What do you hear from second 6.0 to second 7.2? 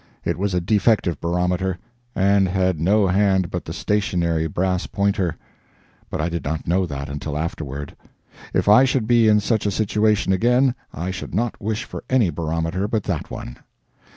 but I did not know that